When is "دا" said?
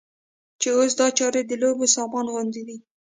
0.99-1.07